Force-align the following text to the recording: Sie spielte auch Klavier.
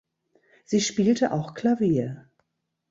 Sie 0.65 0.81
spielte 0.81 1.31
auch 1.31 1.53
Klavier. 1.53 2.25